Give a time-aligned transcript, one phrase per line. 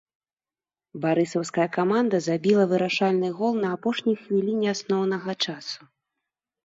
[1.03, 5.81] Барысаўская каманда забіла вырашальны гол на апошняй хвіліне асноўнага часу.